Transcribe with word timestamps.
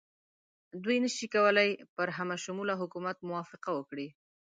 دوی 0.83 0.97
نه 1.03 1.09
شي 1.15 1.27
کولای 1.35 1.69
پر 1.95 2.07
همه 2.17 2.35
شموله 2.43 2.73
حکومت 2.81 3.17
موافقه 3.29 3.69
وکړي. 3.73 4.07